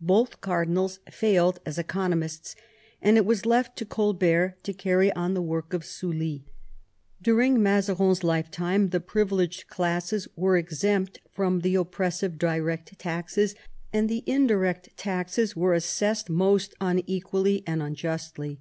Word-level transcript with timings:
Both 0.00 0.40
cardinals 0.40 1.00
failed 1.10 1.58
as 1.66 1.78
economists, 1.78 2.54
and 3.02 3.16
it 3.16 3.26
was 3.26 3.44
left 3.44 3.76
to 3.78 3.84
Colbert 3.84 4.62
to 4.62 4.72
carry 4.72 5.12
on 5.14 5.34
the 5.34 5.42
work 5.42 5.72
of 5.72 5.84
Sully. 5.84 6.44
During 7.20 7.60
Mazarin's 7.60 8.22
lifetime 8.22 8.90
the 8.90 9.00
privileged 9.00 9.66
classes 9.66 10.28
were 10.36 10.56
exempt 10.56 11.18
from 11.28 11.62
the 11.62 11.74
oppressive 11.74 12.38
direct 12.38 12.96
taxes, 13.00 13.56
and 13.92 14.08
the 14.08 14.18
in 14.26 14.46
direct 14.46 14.96
taxes 14.96 15.56
were 15.56 15.74
assessed 15.74 16.30
most 16.30 16.74
unequally 16.80 17.64
and 17.66 17.82
un 17.82 17.96
justly. 17.96 18.60